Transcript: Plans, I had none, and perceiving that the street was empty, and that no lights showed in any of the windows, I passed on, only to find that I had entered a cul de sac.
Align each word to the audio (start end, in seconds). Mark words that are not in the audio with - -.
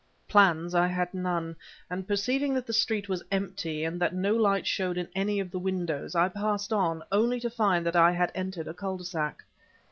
Plans, 0.27 0.73
I 0.73 0.87
had 0.87 1.13
none, 1.13 1.55
and 1.87 2.07
perceiving 2.07 2.55
that 2.55 2.65
the 2.65 2.73
street 2.73 3.07
was 3.07 3.21
empty, 3.31 3.83
and 3.83 4.01
that 4.01 4.15
no 4.15 4.35
lights 4.35 4.67
showed 4.67 4.97
in 4.97 5.07
any 5.13 5.39
of 5.39 5.51
the 5.51 5.59
windows, 5.59 6.15
I 6.15 6.27
passed 6.27 6.73
on, 6.73 7.03
only 7.11 7.39
to 7.39 7.51
find 7.51 7.85
that 7.85 7.95
I 7.95 8.09
had 8.11 8.31
entered 8.33 8.67
a 8.67 8.73
cul 8.73 8.97
de 8.97 9.03
sac. 9.05 9.43